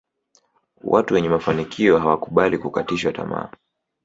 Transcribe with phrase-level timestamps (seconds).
[0.83, 3.49] Watu wenye mafanikio hawakubali kukatishwa tamaa